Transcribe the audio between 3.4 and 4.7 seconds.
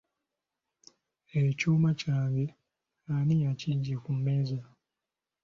akiggye ku mmeeza?